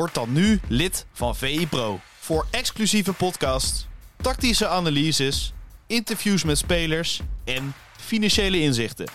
Word 0.00 0.14
dan 0.14 0.32
nu 0.32 0.60
lid 0.68 1.06
van 1.12 1.36
VI 1.36 1.66
Pro. 1.66 2.00
Voor 2.18 2.46
exclusieve 2.50 3.12
podcasts, 3.12 3.86
tactische 4.16 4.68
analyses, 4.68 5.52
interviews 5.86 6.44
met 6.44 6.58
spelers 6.58 7.20
en 7.44 7.72
financiële 7.96 8.60
inzichten. 8.60 9.06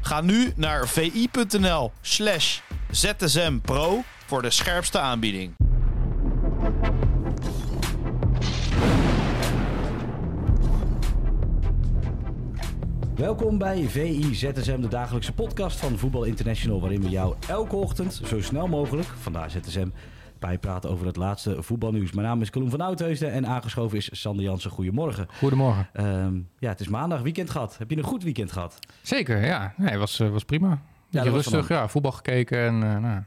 Ga 0.00 0.20
nu 0.20 0.52
naar 0.56 0.88
vi.nl 0.88 1.92
slash 2.00 2.58
zsmpro 2.90 4.02
voor 4.26 4.42
de 4.42 4.50
scherpste 4.50 4.98
aanbieding. 4.98 5.54
Welkom 13.16 13.58
bij 13.58 13.88
VI 13.88 14.34
ZSM, 14.34 14.80
de 14.80 14.88
dagelijkse 14.88 15.32
podcast 15.32 15.78
van 15.78 15.98
Voetbal 15.98 16.24
International, 16.24 16.80
waarin 16.80 17.02
we 17.02 17.08
jou 17.08 17.34
elke 17.48 17.76
ochtend 17.76 18.20
zo 18.24 18.40
snel 18.40 18.68
mogelijk, 18.68 19.08
vandaar 19.20 19.50
ZSM, 19.50 19.88
bijpraten 20.38 20.90
over 20.90 21.06
het 21.06 21.16
laatste 21.16 21.62
voetbalnieuws. 21.62 22.12
Mijn 22.12 22.26
naam 22.26 22.40
is 22.40 22.50
Colum 22.50 22.70
van 22.70 22.80
Oudheusden 22.80 23.32
en 23.32 23.46
aangeschoven 23.46 23.98
is 23.98 24.20
Sander 24.20 24.44
Jansen. 24.44 24.70
Goedemorgen. 24.70 25.26
Goedemorgen. 25.38 25.88
Ehm, 25.92 26.34
ja, 26.58 26.68
het 26.68 26.80
is 26.80 26.88
maandag, 26.88 27.20
weekend 27.22 27.50
gehad. 27.50 27.78
Heb 27.78 27.90
je 27.90 27.96
een 27.96 28.02
goed 28.02 28.22
weekend 28.22 28.52
gehad? 28.52 28.78
Zeker, 29.02 29.44
ja. 29.44 29.74
Nee, 29.76 29.96
was, 29.98 30.20
eh, 30.20 30.28
was 30.28 30.44
prima. 30.44 30.82
was 31.10 31.26
rustig, 31.26 31.68
ja. 31.68 31.88
Voetbal 31.88 32.12
gekeken 32.12 32.58
en 32.58 32.74
eh, 32.74 32.98
nou, 32.98 33.22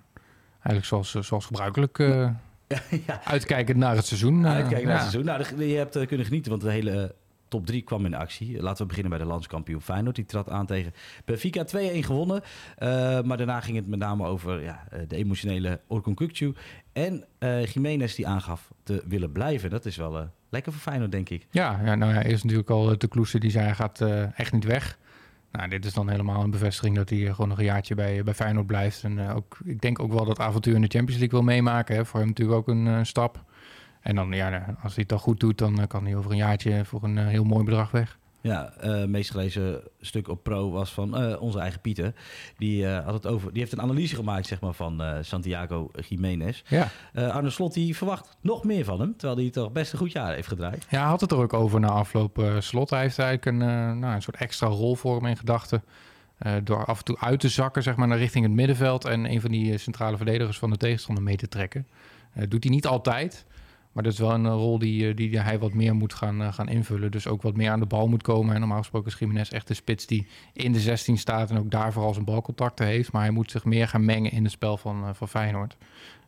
eigenlijk 0.54 0.86
zoals, 0.86 1.16
eh, 1.16 1.22
zoals 1.22 1.46
gebruikelijk 1.46 1.98
ja, 3.08 3.22
uitkijkend 3.24 3.78
naar 3.78 3.96
het 3.96 4.06
seizoen. 4.06 4.46
eh, 4.46 4.52
uitkijken 4.52 4.88
naar 4.88 4.98
ja. 4.98 5.02
het 5.02 5.12
seizoen. 5.12 5.56
Nou, 5.56 5.66
je 5.66 5.78
hebt 5.78 6.08
kunnen 6.08 6.26
genieten, 6.26 6.52
want 6.52 6.64
de 6.64 6.72
hele 6.72 7.16
top 7.50 7.66
3 7.66 7.82
kwam 7.82 8.06
in 8.06 8.14
actie. 8.14 8.62
Laten 8.62 8.82
we 8.82 8.88
beginnen 8.88 9.12
bij 9.12 9.20
de 9.20 9.26
landskampioen 9.26 9.82
Feyenoord. 9.82 10.16
Die 10.16 10.26
trad 10.26 10.50
aan 10.50 10.66
tegen 10.66 10.94
Benfica 11.26 11.66
2-1 11.66 11.68
gewonnen. 12.00 12.42
Eh, 12.78 13.22
maar 13.22 13.38
daarna 13.38 13.62
ging 13.62 13.78
het 13.78 13.88
met 13.88 14.00
name 14.00 14.26
over 14.26 14.62
ja, 14.62 14.88
eh, 14.90 15.00
de 15.08 15.16
emotionele 15.16 15.80
Orkun 15.88 16.16
Kukcu. 16.16 16.54
En 16.94 17.26
eh 17.38 17.66
Jiménez 17.66 18.16
die 18.16 18.28
aangaf 18.28 18.72
te 18.84 19.04
willen 19.08 19.32
blijven. 19.32 19.70
Dat 19.70 19.86
is 19.86 19.96
wel 19.96 20.30
lekker 20.50 20.72
voor 20.72 20.82
Feyenoord, 20.82 21.12
denk 21.12 21.30
ik. 21.30 21.48
Ja, 21.52 21.82
ja, 21.86 21.96
nou 21.96 22.14
ja, 22.14 22.24
eerst 22.24 22.44
natuurlijk 22.44 22.70
al 22.70 22.98
de 22.98 23.08
Kloese 23.08 23.40
die 23.40 23.52
zei 23.52 23.66
hij 23.66 23.76
gaat 23.76 24.02
echt 24.36 24.54
niet 24.54 24.64
weg. 24.64 24.98
Nou, 25.52 25.70
dit 25.70 25.86
is 25.86 25.94
dan 25.94 26.10
helemaal 26.10 26.44
een 26.44 26.52
bevestiging 26.52 26.96
dat 26.96 27.10
hij 27.10 27.20
gewoon 27.20 27.48
nog 27.48 27.58
een 27.58 27.64
jaartje 27.64 27.96
bij, 27.96 28.24
bij 28.24 28.34
Feyenoord 28.34 28.68
blijft. 28.68 29.04
En 29.04 29.30
ook, 29.30 29.58
ik 29.64 29.82
denk 29.82 30.00
ook 30.00 30.14
wel 30.14 30.26
dat 30.26 30.40
avontuur 30.40 30.76
in 30.76 30.82
de 30.82 30.88
Champions 30.88 31.20
League 31.20 31.40
wil 31.40 31.48
meemaken. 31.48 31.96
Hè. 31.96 32.06
Voor 32.06 32.20
hem 32.20 32.28
natuurlijk 32.28 32.58
ook 32.58 32.68
een 32.68 33.06
stap. 33.06 33.44
En 34.10 34.16
dan, 34.16 34.32
ja, 34.32 34.76
als 34.84 34.94
hij 34.94 35.02
het 35.02 35.10
dan 35.10 35.20
goed 35.20 35.40
doet, 35.40 35.58
dan 35.58 35.80
eh, 35.80 35.88
kan 35.88 36.06
hij 36.06 36.16
over 36.16 36.32
een 36.32 36.38
jaartje 36.38 36.86
voor 36.86 37.04
een 37.04 37.18
eh, 37.18 37.28
heel 37.28 37.44
mooi 37.44 37.64
bedrag 37.64 37.92
weg. 37.92 38.18
Ja, 38.42 38.74
eh 38.80 39.06
meest 39.06 39.32
gelezen 39.32 39.82
stuk 40.02 40.28
op 40.28 40.44
Pro 40.44 40.72
was 40.72 40.92
van 40.92 41.38
onze 41.38 41.60
eigen 41.60 41.82
Pieter. 41.82 42.14
Die, 42.58 42.88
had 42.88 43.14
het 43.14 43.28
over, 43.28 43.52
die 43.52 43.62
heeft 43.62 43.72
een 43.74 43.82
analyse 43.82 44.16
gemaakt 44.16 44.48
zeg 44.48 44.60
maar, 44.60 44.74
van 44.74 45.04
Santiago 45.22 45.92
Jiménez. 46.08 46.64
Ja. 46.68 46.88
Arne 47.14 47.50
Slot 47.50 47.74
die 47.74 47.96
verwacht 47.96 48.38
nog 48.42 48.64
meer 48.64 48.86
van 48.86 49.00
hem. 49.00 49.18
Terwijl 49.18 49.40
hij 49.40 49.50
toch 49.50 49.72
best 49.72 49.92
een 49.92 50.00
goed 50.00 50.12
jaar 50.12 50.34
heeft 50.34 50.48
gedraaid. 50.48 50.88
Ja, 50.90 51.00
hij 51.00 51.10
had 51.10 51.22
het 51.22 51.32
er 51.32 51.38
ook 51.38 51.54
over 51.54 51.80
na 51.80 51.88
afloop 51.88 52.54
slot. 52.60 52.90
Hij 52.90 53.02
heeft 53.02 53.20
eigenlijk 53.20 53.62
een, 53.62 54.00
nou, 54.00 54.16
een 54.16 54.22
soort 54.22 54.38
extra 54.38 54.68
rol 54.68 54.96
voor 54.96 55.16
hem 55.16 55.26
in 55.26 55.38
gedachten. 55.38 55.84
Door 56.64 56.86
af 56.86 56.98
en 56.98 57.06
toe 57.06 57.20
uit 57.20 57.40
te 57.40 57.50
zakken 57.50 57.84
zeg 57.84 57.96
maar, 57.96 58.08
naar 58.08 58.18
richting 58.18 58.46
het 58.46 58.54
middenveld 58.54 59.06
en 59.06 59.26
een 59.26 59.42
van 59.42 59.52
die 59.52 59.78
centrale 59.78 60.18
verdedigers 60.18 60.60
van 60.60 60.70
de 60.70 60.78
tegenstander 60.78 61.24
mee 61.24 61.38
te 61.38 61.48
trekken. 61.48 61.88
Doet 62.48 62.64
hij 62.64 62.74
niet 62.74 62.88
altijd, 62.88 63.46
maar 63.92 64.04
dat 64.04 64.14
is 64.14 64.20
wel 64.20 64.34
een 64.34 64.46
eh, 64.46 64.52
rol 64.52 64.80
die, 64.80 65.10
eh, 65.10 65.16
die 65.16 65.40
hij 65.40 65.60
wat 65.60 65.74
meer 65.74 65.96
moet 65.96 66.14
gaan, 66.14 66.42
eh, 66.42 66.54
gaan 66.54 66.70
invullen. 66.70 67.12
Dus 67.12 67.28
ook 67.28 67.42
wat 67.42 67.56
meer 67.56 67.72
aan 67.72 67.80
de 67.80 67.86
bal 67.86 68.08
moet 68.08 68.24
komen. 68.24 68.54
En 68.54 68.60
normaal 68.60 68.78
gesproken 68.78 69.12
is 69.12 69.20
Jiménez 69.20 69.50
echt 69.50 69.68
de 69.68 69.74
spits 69.74 70.06
die 70.06 70.28
in 70.54 70.72
de 70.72 70.80
16 70.80 71.18
staat 71.18 71.50
en 71.50 71.58
ook 71.58 71.72
daar 71.72 71.94
vooral 71.94 72.14
zijn 72.14 72.26
balcontacten 72.26 72.86
heeft. 72.86 73.12
Maar 73.12 73.22
hij 73.22 73.32
moet 73.32 73.52
zich 73.52 73.66
meer 73.66 73.88
gaan 73.88 74.06
mengen 74.06 74.32
in 74.32 74.44
het 74.44 74.52
spel 74.52 74.78
van, 74.78 75.16
van 75.16 75.28
Feyenoord. 75.28 75.78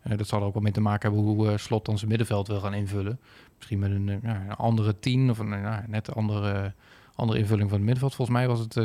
Dat 0.03 0.27
zal 0.27 0.39
er 0.39 0.45
ook 0.45 0.53
wel 0.53 0.61
mee 0.61 0.71
te 0.71 0.81
maken 0.81 1.11
hebben 1.11 1.29
hoe 1.29 1.57
Slot 1.57 1.85
dan 1.85 1.97
zijn 1.97 2.09
middenveld 2.09 2.47
wil 2.47 2.59
gaan 2.59 2.73
invullen. 2.73 3.19
Misschien 3.57 3.79
met 3.79 3.91
een, 3.91 4.07
een 4.07 4.55
andere 4.55 4.99
tien 4.99 5.29
of 5.29 5.39
een 5.39 5.53
eh, 5.53 5.77
net 5.87 6.15
andere, 6.15 6.73
andere 7.15 7.39
invulling 7.39 7.69
van 7.69 7.77
het 7.77 7.85
middenveld. 7.85 8.15
Volgens 8.15 8.37
mij 8.37 8.47
was 8.47 8.59
het 8.59 8.75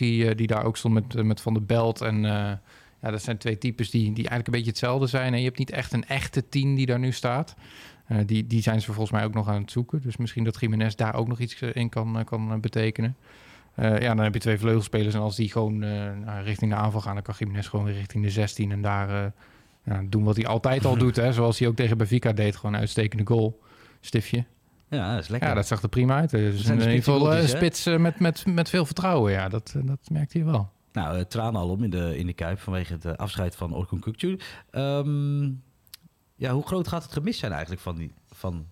uh, 0.00 0.30
die 0.36 0.46
daar 0.46 0.64
ook 0.64 0.76
stond 0.76 0.94
met, 0.94 1.24
met 1.24 1.40
Van 1.40 1.52
der 1.52 1.64
Belt. 1.64 2.00
En 2.00 2.22
ja, 3.02 3.10
dat 3.10 3.22
zijn 3.22 3.38
twee 3.38 3.58
types 3.58 3.90
die, 3.90 4.02
die 4.02 4.14
eigenlijk 4.14 4.46
een 4.46 4.52
beetje 4.52 4.70
hetzelfde 4.70 5.06
zijn. 5.06 5.32
En 5.32 5.38
je 5.38 5.44
hebt 5.44 5.58
niet 5.58 5.70
echt 5.70 5.92
een 5.92 6.06
echte 6.06 6.48
tien 6.48 6.74
die 6.74 6.86
daar 6.86 6.98
nu 6.98 7.12
staat. 7.12 7.54
Eh, 8.06 8.18
die, 8.26 8.46
die 8.46 8.62
zijn 8.62 8.80
ze 8.80 8.86
volgens 8.86 9.10
mij 9.10 9.24
ook 9.24 9.34
nog 9.34 9.48
aan 9.48 9.60
het 9.60 9.70
zoeken. 9.70 10.02
Dus 10.02 10.16
misschien 10.16 10.44
dat 10.44 10.60
Jiménez 10.60 10.94
daar 10.94 11.14
ook 11.14 11.28
nog 11.28 11.38
iets 11.38 11.60
eh, 11.60 11.70
in 11.72 11.88
kan, 11.88 12.18
eh, 12.18 12.24
kan 12.24 12.60
betekenen. 12.60 13.16
Ja, 13.76 13.98
dan 13.98 14.18
heb 14.18 14.34
je 14.34 14.40
twee 14.40 14.58
vleugelspelers. 14.58 15.14
En 15.14 15.20
als 15.20 15.36
die 15.36 15.50
gewoon 15.50 15.78
nou, 15.78 16.42
richting 16.44 16.70
de 16.70 16.76
aanval 16.76 17.00
gaan, 17.00 17.14
dan 17.14 17.22
kan 17.22 17.34
Jiménez 17.38 17.68
gewoon 17.68 17.84
weer 17.84 17.94
richting 17.94 18.24
de 18.24 18.30
16. 18.30 18.72
En 18.72 18.82
daar 18.82 19.32
ja, 19.84 20.02
doen 20.08 20.24
wat 20.24 20.36
hij 20.36 20.46
altijd 20.46 20.84
al 20.84 20.96
doet. 21.04 21.16
Hè, 21.16 21.32
zoals 21.32 21.58
hij 21.58 21.68
ook 21.68 21.76
tegen 21.76 21.98
Benfica 21.98 22.32
deed. 22.32 22.56
Gewoon 22.56 22.74
een 22.74 22.80
uitstekende 22.80 23.26
goal. 23.26 23.60
Stiftje. 24.00 24.44
Ja, 24.88 25.14
dat 25.14 25.22
is 25.22 25.28
lekker. 25.28 25.48
Ja, 25.48 25.54
dat 25.54 25.66
zag 25.66 25.82
er 25.82 25.88
prima 25.88 26.16
uit. 26.16 26.30
Dus 26.30 26.64
in 26.64 26.78
de 26.78 26.82
ieder 26.82 27.02
geval 27.02 27.48
spits 27.48 27.84
met, 27.84 28.20
met, 28.20 28.46
met 28.46 28.68
veel 28.68 28.86
vertrouwen. 28.86 29.32
Ja, 29.32 29.48
dat, 29.48 29.74
dat 29.84 30.10
merkt 30.10 30.32
hij 30.32 30.44
wel. 30.44 30.70
Nou, 30.92 31.24
tranen 31.24 31.60
al 31.60 31.68
om 31.68 31.84
in 31.84 31.90
de, 31.90 32.18
in 32.18 32.26
de 32.26 32.32
Kuip 32.32 32.58
vanwege 32.58 32.92
het 32.92 33.18
afscheid 33.18 33.56
van 33.56 33.74
Orkun 33.74 34.00
Kukcu. 34.00 34.38
Um, 34.72 35.62
ja, 36.42 36.52
hoe 36.52 36.66
groot 36.66 36.88
gaat 36.88 37.02
het 37.02 37.12
gemis 37.12 37.38
zijn 37.38 37.52
eigenlijk 37.52 37.82
van, 37.82 37.96
die, 37.96 38.12
van 38.30 38.66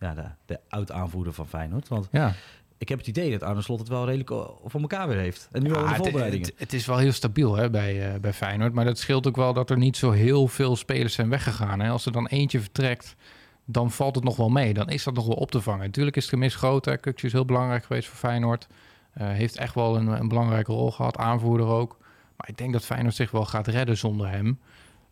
ja, 0.00 0.14
de, 0.14 0.24
de 0.46 0.60
oud-aanvoerder 0.68 1.32
van 1.32 1.48
Feyenoord? 1.48 1.88
Want 1.88 2.08
ja. 2.10 2.34
ik 2.78 2.88
heb 2.88 2.98
het 2.98 3.06
idee 3.06 3.30
dat 3.30 3.42
Arne 3.42 3.62
Slot 3.62 3.78
het 3.78 3.88
wel 3.88 4.04
redelijk 4.04 4.30
voor 4.64 4.80
elkaar 4.80 5.08
weer 5.08 5.18
heeft. 5.18 5.48
En 5.52 5.62
nu 5.62 5.74
al 5.74 5.82
in 5.82 5.88
de 5.88 5.94
voorbereidingen. 5.94 6.46
Het, 6.46 6.58
het, 6.58 6.72
is 6.72 6.86
wel 6.86 6.98
heel 6.98 7.12
stabiel 7.12 7.56
hè, 7.56 7.70
bij, 7.70 8.14
uh, 8.14 8.20
bij 8.20 8.32
Feyenoord. 8.32 8.72
Maar 8.72 8.84
dat 8.84 8.98
scheelt 8.98 9.26
ook 9.26 9.36
wel 9.36 9.52
dat 9.52 9.70
er 9.70 9.78
niet 9.78 9.96
zo 9.96 10.10
heel 10.10 10.48
veel 10.48 10.76
spelers 10.76 11.14
zijn 11.14 11.28
weggegaan. 11.28 11.80
Hè. 11.80 11.90
Als 11.90 12.06
er 12.06 12.12
dan 12.12 12.26
eentje 12.26 12.60
vertrekt, 12.60 13.14
dan 13.64 13.90
valt 13.90 14.14
het 14.14 14.24
nog 14.24 14.36
wel 14.36 14.48
mee. 14.48 14.74
Dan 14.74 14.88
is 14.88 15.04
dat 15.04 15.14
nog 15.14 15.26
wel 15.26 15.36
op 15.36 15.50
te 15.50 15.60
vangen. 15.60 15.86
Natuurlijk 15.86 16.16
is 16.16 16.22
het 16.22 16.32
gemis 16.32 16.54
groot. 16.54 17.00
Kukcu 17.00 17.26
is 17.26 17.32
heel 17.32 17.44
belangrijk 17.44 17.84
geweest 17.84 18.08
voor 18.08 18.18
Feyenoord. 18.18 18.66
Uh, 18.66 19.28
heeft 19.28 19.56
echt 19.56 19.74
wel 19.74 19.96
een, 19.96 20.06
een, 20.06 20.28
belangrijke 20.28 20.72
rol 20.72 20.90
gehad, 20.90 21.16
aanvoerder 21.16 21.66
ook. 21.66 21.96
Maar 22.36 22.48
ik 22.48 22.58
denk 22.58 22.72
dat 22.72 22.84
Feyenoord 22.84 23.14
zich 23.14 23.30
wel 23.30 23.44
gaat 23.44 23.66
redden 23.66 23.96
zonder 23.96 24.28
hem. 24.28 24.58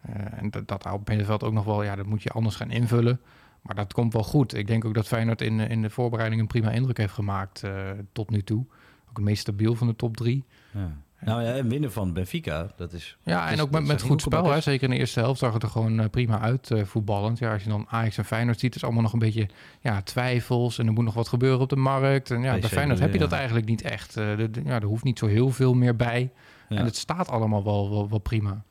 Uh, 0.09 0.15
en 0.39 0.51
dat, 0.51 0.69
dat 0.69 0.93
op 0.93 1.09
middenveld 1.09 1.43
ook 1.43 1.53
nog 1.53 1.65
wel, 1.65 1.83
ja, 1.83 1.97
dat 1.97 2.07
moet 2.07 2.23
je 2.23 2.31
anders 2.31 2.57
gaan 2.57 2.71
invullen. 2.71 3.21
Maar 3.63 3.75
dat 3.75 3.93
komt 3.93 4.13
wel 4.13 4.23
goed. 4.23 4.55
Ik 4.55 4.67
denk 4.67 4.85
ook 4.85 4.95
dat 4.95 5.07
Feyenoord 5.07 5.41
in, 5.41 5.61
in 5.61 5.83
de 5.83 5.91
voorbereiding 5.91 6.41
een 6.41 6.47
prima 6.47 6.71
indruk 6.71 6.97
heeft 6.97 7.13
gemaakt 7.13 7.63
uh, 7.65 7.73
tot 8.13 8.31
nu 8.31 8.43
toe. 8.43 8.67
Ook 9.09 9.17
het 9.17 9.25
meest 9.25 9.41
stabiel 9.41 9.75
van 9.75 9.87
de 9.87 9.97
top 9.97 10.17
drie. 10.17 10.45
Ja. 10.71 10.97
Nou 11.25 11.43
ja, 11.43 11.53
en 11.53 11.69
winnen 11.69 11.93
van 11.93 12.13
Benfica, 12.13 12.73
dat 12.77 12.93
is... 12.93 13.17
Ja, 13.23 13.51
en 13.51 13.61
ook 13.61 13.71
met, 13.71 13.87
met 13.87 14.03
goed 14.03 14.21
spel. 14.21 14.51
Hè? 14.51 14.61
Zeker 14.61 14.85
in 14.85 14.91
de 14.91 14.97
eerste 14.97 15.21
helft 15.21 15.39
zag 15.39 15.53
het 15.53 15.63
er 15.63 15.69
gewoon 15.69 16.11
prima 16.11 16.41
uit, 16.41 16.71
uh, 16.71 16.85
voetballend. 16.85 17.39
Ja, 17.39 17.53
als 17.53 17.63
je 17.63 17.69
dan 17.69 17.87
Ajax 17.89 18.19
en 18.19 18.25
Feyenoord 18.25 18.61
ziet, 18.61 18.75
is 18.75 18.85
allemaal 18.85 19.03
nog 19.03 19.13
een 19.13 19.19
beetje 19.19 19.49
ja, 19.81 20.03
twijfels. 20.03 20.79
En 20.79 20.87
er 20.87 20.93
moet 20.93 21.05
nog 21.05 21.15
wat 21.15 21.29
gebeuren 21.29 21.61
op 21.61 21.69
de 21.69 21.77
markt. 21.77 22.31
En 22.31 22.41
ja, 22.41 22.59
bij 22.59 22.69
Feyenoord 22.69 22.99
heb 22.99 23.13
je 23.13 23.19
dat 23.19 23.33
eigenlijk 23.33 23.67
niet 23.67 23.83
echt. 23.83 24.17
Uh, 24.17 24.37
de, 24.37 24.51
de, 24.51 24.63
ja, 24.65 24.75
er 24.75 24.87
hoeft 24.87 25.05
niet 25.05 25.19
zo 25.19 25.27
heel 25.27 25.51
veel 25.51 25.75
meer 25.75 25.97
bij. 25.97 26.33
Ja. 26.69 26.77
En 26.77 26.85
het 26.85 26.97
staat 26.97 27.29
allemaal 27.29 27.65
wel, 27.65 27.91
wel, 27.91 28.09
wel 28.09 28.19
prima. 28.19 28.65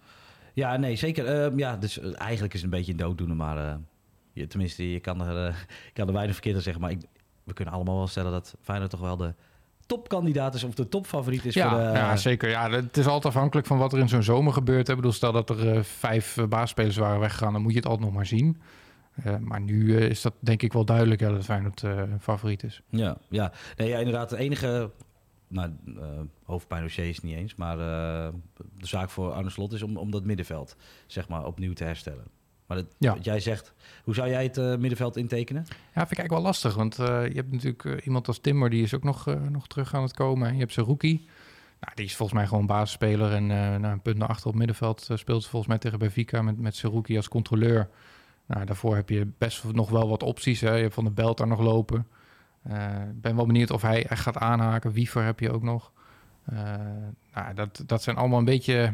Ja, 0.53 0.78
nee, 0.78 0.95
zeker. 0.95 1.57
ja, 1.57 1.78
dus 1.78 2.00
eigenlijk 2.00 2.53
is 2.53 2.62
het 2.62 2.72
een 2.72 2.78
beetje 2.78 2.91
een 2.91 2.97
dooddoener, 2.97 3.35
maar... 3.35 3.79
Je, 4.34 4.47
tenminste, 4.47 4.91
je 4.91 4.99
kan 4.99 5.22
er, 5.22 5.47
uh, 5.47 5.55
kan 5.93 6.08
er 6.08 6.14
weinig 6.14 6.34
verkeerd 6.34 6.55
aan 6.55 6.61
zeggen. 6.61 6.81
Maar 6.81 6.91
ik, 6.91 7.02
we 7.43 7.53
kunnen 7.53 7.73
allemaal 7.73 7.97
wel 7.97 8.08
stellen 8.08 8.31
dat 8.31 8.55
Feyenoord 8.61 8.90
toch 8.90 8.99
wel 8.99 9.17
de 9.17 9.34
topkandidaat 9.85 10.55
is 10.55 10.64
of 10.64 10.73
de 10.73 10.90
topfavoriet 10.90 11.46
is. 11.46 11.53
Ja, 11.53 11.70
voor 11.70 11.78
de, 11.78 11.84
ja 11.84 12.17
zeker. 12.17 12.49
Ja, 12.49 12.70
het 12.70 12.97
is 12.97 13.05
altijd 13.05 13.26
afhankelijk 13.26 13.67
van 13.67 13.78
wat 13.78 13.93
er 13.93 13.99
in 13.99 14.09
zo'n 14.09 14.23
zomer 14.23 14.53
gebeurt. 14.53 14.90
Ik 14.90 14.96
bedoel, 14.96 15.11
stel 15.11 15.31
dat 15.31 15.49
er 15.49 15.76
uh, 15.76 15.84
vijf 15.84 16.37
uh, 16.37 16.46
baasspelers 16.46 16.97
waren 16.97 17.20
weggegaan, 17.20 17.53
dan 17.53 17.61
moet 17.61 17.72
je 17.72 17.78
het 17.78 17.87
altijd 17.87 18.05
nog 18.05 18.16
maar 18.16 18.26
zien. 18.26 18.61
Uh, 19.26 19.37
maar 19.37 19.61
nu 19.61 19.97
is 19.97 20.22
dat 20.22 20.34
denk 20.40 20.61
ik 20.61 20.73
wel 20.73 20.85
duidelijk 20.85 21.20
dat 21.20 21.46
Feyenoord 21.46 21.84
favoriet 22.20 22.64
is. 22.64 22.81
Ja, 22.90 23.17
ja. 23.29 23.52
Nee, 23.78 23.87
ja, 23.87 23.97
inderdaad. 23.97 24.29
De 24.29 24.37
enige 24.37 24.91
nou, 25.52 25.72
hoofdpijndossier 26.44 27.09
is 27.09 27.22
niet 27.22 27.36
eens, 27.36 27.56
maar 27.56 27.78
de 27.78 28.88
zaak 28.88 29.09
voor 29.09 29.32
Arne 29.32 29.50
Slot 29.50 29.74
is 29.74 29.82
om, 29.82 29.98
om 29.98 30.12
dat 30.12 30.24
middenveld 30.24 30.76
zeg 31.08 31.28
maar, 31.28 31.46
opnieuw 31.46 31.74
te 31.74 31.84
herstellen. 31.84 32.24
Maar 32.66 32.78
dat, 32.78 32.96
ja. 32.98 33.14
wat 33.14 33.26
jij 33.26 33.40
zegt, 33.40 33.74
hoe 34.03 34.14
zou 34.14 34.30
jij 34.30 34.44
het 34.44 34.58
uh, 34.58 34.76
middenveld 34.76 35.18
intekenen? 35.18 35.62
Ja, 35.68 35.74
vind 35.74 35.94
ik 35.94 35.98
eigenlijk 35.98 36.32
wel 36.32 36.42
lastig. 36.42 36.76
Want 36.76 37.00
uh, 37.00 37.06
je 37.28 37.34
hebt 37.34 37.52
natuurlijk 37.52 37.84
uh, 37.84 38.06
iemand 38.06 38.28
als 38.28 38.40
Timmer, 38.40 38.70
die 38.70 38.84
is 38.84 38.94
ook 38.94 39.03
nog, 39.03 39.26
nog 39.50 39.68
terug 39.68 39.94
aan 39.94 40.02
het 40.02 40.14
komen. 40.14 40.48
En 40.48 40.53
je 40.53 40.59
hebt 40.59 40.74
zijn 40.74 40.86
rookie. 40.86 41.28
Nou, 41.82 41.96
die 41.96 42.06
is 42.06 42.16
volgens 42.16 42.38
mij 42.38 42.48
gewoon 42.48 42.66
basisspeler. 42.66 43.32
En 43.32 43.44
uh, 43.44 43.50
nou, 43.50 43.86
een 43.86 44.02
punt 44.02 44.18
naar 44.18 44.28
achter 44.28 44.48
op 44.48 44.56
middenveld 44.56 45.08
uh, 45.12 45.18
speelt 45.18 45.44
ze 45.44 45.50
volgens 45.50 45.72
mij 45.72 45.80
tegen 45.80 46.00
Benfica 46.00 46.42
met, 46.42 46.59
met 46.59 46.76
Seruki 46.76 47.16
als 47.18 47.28
controleur. 47.28 47.90
Nou, 48.46 48.66
daarvoor 48.66 48.96
heb 48.96 49.09
je 49.09 49.28
best 49.38 49.64
nog 49.64 49.90
wel 49.90 50.09
wat 50.09 50.24
opties. 50.24 50.62
Hè. 50.62 50.76
Je 50.76 50.82
hebt 50.82 50.94
Van 50.94 51.03
de 51.03 51.12
Belt 51.12 51.38
daar 51.38 51.48
nog 51.48 51.59
lopen. 51.59 52.08
Ik 52.66 52.72
uh, 52.72 52.96
ben 53.13 53.35
wel 53.35 53.46
benieuwd 53.46 53.72
of 53.72 53.81
hij 53.81 54.05
echt 54.05 54.22
gaat 54.22 54.37
aanhaken. 54.37 54.91
Wiever 54.91 55.23
heb 55.23 55.40
je 55.40 55.52
ook 55.52 55.63
nog. 55.63 55.91
nou, 57.34 57.53
dat, 57.55 57.84
dat 57.85 58.03
zijn 58.03 58.16
allemaal 58.16 58.40
een 58.40 58.46
beetje... 58.46 58.93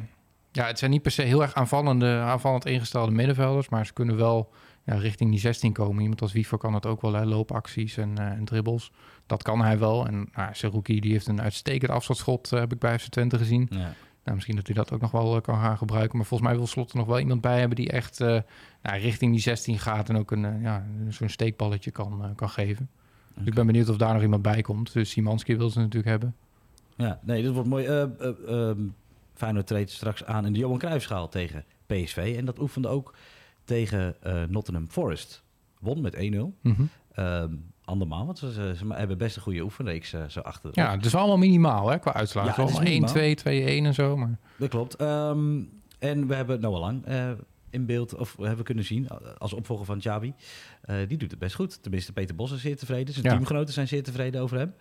Ja, 0.51 0.65
het 0.65 0.79
zijn 0.79 0.91
niet 0.91 1.01
per 1.01 1.11
se 1.11 1.21
heel 1.21 1.41
erg 1.41 1.53
aanvallende, 1.53 2.19
aanvallend 2.19 2.65
ingestelde 2.65 3.11
middenvelders. 3.11 3.69
Maar 3.69 3.85
ze 3.85 3.93
kunnen 3.93 4.17
wel 4.17 4.51
ja, 4.87 4.95
richting 4.95 5.29
die 5.29 5.39
16 5.39 5.73
komen. 5.73 6.01
Iemand 6.01 6.21
als 6.21 6.31
Wiever 6.31 6.57
kan 6.57 6.73
het 6.73 6.85
ook 6.85 7.01
wel, 7.01 7.13
hè, 7.13 7.25
loopacties 7.25 7.97
en, 7.97 8.17
en 8.17 8.45
dribbles. 8.45 8.91
Dat 9.25 9.43
kan 9.43 9.61
hij 9.61 9.79
wel. 9.79 10.07
En 10.07 10.29
nou, 10.33 10.49
Seruki 10.53 10.99
die 10.99 11.11
heeft 11.11 11.27
een 11.27 11.41
uitstekend 11.41 11.91
afstandsschot, 11.91 12.51
uh, 12.51 12.59
heb 12.59 12.73
ik 12.73 12.79
bij 12.79 12.99
FC 12.99 13.07
Twente 13.07 13.37
gezien. 13.37 13.67
Ja. 13.69 13.93
Nou, 14.23 14.35
misschien 14.35 14.55
dat 14.55 14.65
hij 14.65 14.75
dat 14.75 14.91
ook 14.91 15.01
nog 15.01 15.11
wel 15.11 15.35
uh, 15.35 15.41
kan 15.41 15.59
gaan 15.59 15.77
gebruiken. 15.77 16.17
Maar 16.17 16.25
volgens 16.25 16.49
mij 16.49 16.57
wil 16.57 16.67
Slot 16.67 16.91
er 16.91 16.97
nog 16.97 17.07
wel 17.07 17.19
iemand 17.19 17.41
bij 17.41 17.59
hebben 17.59 17.75
die 17.75 17.91
echt 17.91 18.19
uh, 18.19 18.27
nou, 18.81 18.99
richting 18.99 19.31
die 19.31 19.41
16 19.41 19.79
gaat 19.79 20.09
en 20.09 20.17
ook 20.17 20.31
een, 20.31 20.61
ja, 20.61 20.85
zo'n 21.09 21.29
steekballetje 21.29 21.91
kan, 21.91 22.33
kan 22.35 22.49
geven. 22.49 22.89
Dus 23.37 23.47
ik 23.47 23.53
ben 23.53 23.65
benieuwd 23.65 23.89
of 23.89 23.97
daar 23.97 24.13
nog 24.13 24.21
iemand 24.21 24.41
bij 24.41 24.61
komt. 24.61 24.93
Dus 24.93 25.09
Simanski 25.09 25.57
wil 25.57 25.69
ze 25.69 25.79
natuurlijk 25.79 26.07
hebben. 26.07 26.35
Ja, 26.95 27.19
nee, 27.23 27.43
dat 27.43 27.53
wordt 27.53 27.69
mooi. 27.69 27.87
Uh, 27.87 28.03
um, 28.49 28.95
Feyenoord 29.33 29.67
treedt 29.67 29.91
straks 29.91 30.25
aan 30.25 30.45
in 30.45 30.53
de 30.53 30.59
Johan 30.59 30.77
Cruijffschaal 30.77 31.29
tegen 31.29 31.65
PSV. 31.85 32.35
En 32.37 32.45
dat 32.45 32.59
oefende 32.59 32.87
ook 32.87 33.13
tegen 33.63 34.15
Nottingham 34.49 34.89
Forest. 34.89 35.43
Won 35.79 36.01
met 36.01 36.15
1-0. 36.15 36.19
Mm 36.19 36.55
-hmm. 36.61 36.89
um, 37.15 37.63
andermaal. 37.87 38.25
Want 38.25 38.37
ze, 38.37 38.51
ze, 38.51 38.75
ze, 38.77 38.85
hebben 38.93 39.17
best 39.17 39.35
een 39.35 39.41
goede 39.41 39.61
oefenreeks 39.61 40.13
uh, 40.13 40.23
zo 40.27 40.39
achter. 40.39 40.69
Ja, 40.73 40.95
het 40.95 41.05
is 41.05 41.15
allemaal 41.15 41.37
minimaal 41.37 41.89
hè, 41.89 41.99
qua 41.99 42.13
uitslag. 42.13 42.45
Ja, 42.45 42.63
allemaal 42.63 42.81
1, 42.81 43.05
2, 43.05 43.35
2, 43.35 43.63
1 43.63 43.85
en 43.85 43.93
zo. 43.93 44.17
Maar... 44.17 44.37
Dat 44.57 44.69
klopt. 44.69 45.01
Um, 45.01 45.69
en 45.99 46.27
we 46.27 46.35
hebben 46.35 46.59
Noah 46.59 46.79
Lang 46.79 47.07
uh, 47.09 47.31
in 47.79 47.85
beeld, 47.85 48.15
of 48.15 48.35
we 48.38 48.47
hebben 48.47 48.65
kunnen 48.65 48.83
zien, 48.83 49.07
als 49.38 49.53
opvolger 49.53 49.85
van 49.85 49.97
Javi. 49.97 50.33
Uh, 50.85 50.95
die 51.07 51.18
doet 51.18 51.31
het 51.31 51.39
best 51.39 51.56
goed. 51.56 51.81
Tenminste, 51.81 52.13
Peter 52.13 52.35
Bos 52.35 52.51
is 52.51 52.62
zeer 52.62 52.77
tevreden. 52.77 53.13
Zijn 53.13 53.25
ja. 53.25 53.31
teamgenoten 53.31 53.74
zijn 53.74 53.88
zeer 53.88 54.03
tevreden 54.03 54.41
over 54.41 54.57
hem. 54.57 54.74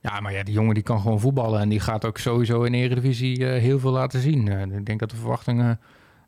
Ja, 0.00 0.20
maar 0.20 0.32
ja, 0.32 0.42
die 0.42 0.54
jongen 0.54 0.74
die 0.74 0.82
kan 0.82 1.00
gewoon 1.00 1.20
voetballen. 1.20 1.60
En 1.60 1.68
die 1.68 1.80
gaat 1.80 2.04
ook 2.04 2.18
sowieso 2.18 2.62
in 2.62 2.72
de 2.72 2.78
Eredivisie 2.78 3.44
heel 3.44 3.78
veel 3.78 3.90
laten 3.90 4.20
zien. 4.20 4.48
ik 4.72 4.86
denk 4.86 5.00
dat 5.00 5.10
de 5.10 5.16
verwachtingen 5.16 5.80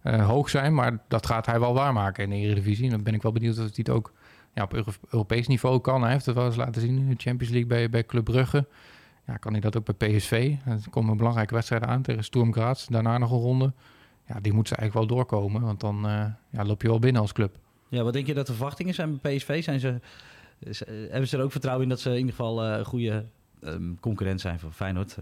hoog 0.03 0.49
zijn. 0.49 0.75
Maar 0.75 0.99
dat 1.09 1.27
gaat 1.27 1.47
hij 1.47 1.61
wel 1.61 1.75
waarmaken 1.75 2.25
in 2.25 2.31
de 2.31 2.37
Eredivisie. 2.37 2.85
En 2.85 2.91
dan 2.91 3.03
ben 3.03 3.15
ik 3.15 3.23
wel 3.23 3.33
benieuwd 3.33 3.59
of 3.59 3.65
hij 3.65 3.73
het 3.75 3.91
ook 3.91 4.13
ja, 4.55 4.63
op 4.63 4.97
Europees 5.11 5.47
niveau 5.47 5.81
kan. 5.81 6.03
Hij 6.03 6.13
heeft 6.13 6.27
het 6.27 6.35
wel 6.35 6.47
eens 6.47 6.57
laten 6.57 6.81
zien 6.81 6.99
in 6.99 7.09
de 7.09 7.15
Champions 7.17 7.53
League 7.53 7.69
bij, 7.69 7.91
bij 7.91 8.05
Club 8.05 8.25
Brugge. 8.25 8.67
Ja, 9.27 9.37
kan 9.37 9.53
hij 9.53 9.61
dat 9.61 9.77
ook 9.77 9.97
bij 9.97 10.09
PSV? 10.09 10.55
Er 10.67 10.91
komen 10.91 11.11
een 11.11 11.17
belangrijke 11.17 11.55
wedstrijden 11.55 11.89
aan 11.89 12.03
tegen 12.03 12.25
Sturm 12.25 12.53
Graz. 12.53 12.87
Daarna 12.87 13.19
nog 13.19 13.31
een 13.31 13.39
ronde. 13.39 13.73
Ja, 14.27 14.41
die 14.41 14.53
moet 14.53 14.69
ze 14.69 14.77
eigenlijk 14.77 15.09
wel 15.09 15.17
doorkomen, 15.17 15.63
want 15.63 15.81
dan 15.81 16.07
uh, 16.07 16.25
ja, 16.51 16.65
loop 16.65 16.83
je 16.83 16.89
wel 16.89 16.99
binnen 16.99 17.23
als 17.23 17.33
club. 17.33 17.57
Ja, 17.89 18.03
wat 18.03 18.13
denk 18.13 18.27
je 18.27 18.35
dat 18.35 18.47
de 18.47 18.53
verwachtingen 18.53 18.95
zijn 18.95 19.19
bij 19.21 19.37
PSV? 19.37 19.65
Zijn 19.65 19.81
ze, 19.81 20.01
hebben 21.11 21.29
ze 21.29 21.37
er 21.37 21.43
ook 21.43 21.53
vertrouwen 21.53 21.85
in 21.85 21.91
dat 21.91 22.01
ze 22.01 22.11
in 22.11 22.17
ieder 22.17 22.31
geval 22.31 22.67
uh, 22.67 22.79
een 22.79 22.85
goede 22.85 23.25
um, 23.65 24.01
concurrent 24.01 24.41
zijn 24.41 24.59
voor 24.59 24.73
Feyenoord 24.73 25.17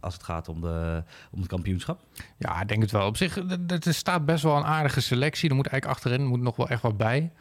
als 0.00 0.14
het 0.14 0.22
gaat 0.22 0.48
om, 0.48 0.60
de, 0.60 1.02
om 1.30 1.38
het 1.38 1.48
kampioenschap? 1.48 2.00
Ja, 2.36 2.60
ik 2.60 2.68
denk 2.68 2.82
het 2.82 2.90
wel. 2.90 3.06
Op 3.06 3.16
zich, 3.16 3.36
er 3.68 3.94
staat 3.94 4.24
best 4.24 4.42
wel 4.42 4.56
een 4.56 4.64
aardige 4.64 5.00
selectie. 5.00 5.48
Er 5.48 5.54
moet 5.54 5.66
eigenlijk 5.66 5.98
achterin 5.98 6.26
moet 6.26 6.40
nog 6.40 6.56
wel 6.56 6.68
echt 6.68 6.82
wat 6.82 6.96
bij. 6.96 7.32